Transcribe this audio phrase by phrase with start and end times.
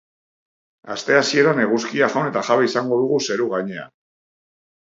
[0.95, 3.95] Aste hasieran eguzkia jaun eta jabe izango dugu zeru-gainean.